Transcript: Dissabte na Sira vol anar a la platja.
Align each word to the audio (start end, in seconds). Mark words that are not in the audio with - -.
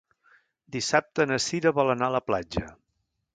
Dissabte 0.75 1.27
na 1.31 1.37
Sira 1.49 1.75
vol 1.81 1.93
anar 1.95 2.09
a 2.09 2.15
la 2.17 2.23
platja. 2.31 2.65